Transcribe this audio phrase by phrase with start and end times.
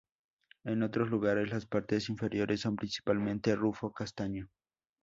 [0.63, 4.49] En otros lugares, las partes inferiores son principalmente rufo castaño.